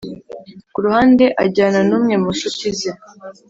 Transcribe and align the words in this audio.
kuruhande 0.73 1.25
ajyana 1.43 1.79
numwe 1.89 2.13
munshuti 2.23 2.67
ze 2.77 2.91